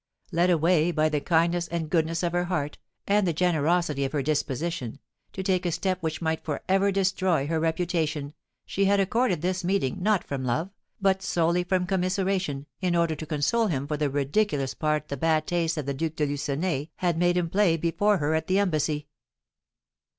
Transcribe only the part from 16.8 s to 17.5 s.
had made him